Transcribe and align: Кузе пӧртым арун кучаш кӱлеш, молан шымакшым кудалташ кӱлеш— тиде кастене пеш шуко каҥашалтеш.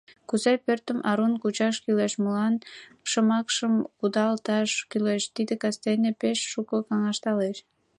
Кузе 0.29 0.53
пӧртым 0.65 0.99
арун 1.09 1.33
кучаш 1.41 1.75
кӱлеш, 1.83 2.13
молан 2.23 2.55
шымакшым 3.09 3.73
кудалташ 3.99 4.69
кӱлеш— 4.89 5.23
тиде 5.35 5.53
кастене 5.61 6.11
пеш 6.21 6.39
шуко 6.51 6.77
каҥашалтеш. 6.87 7.57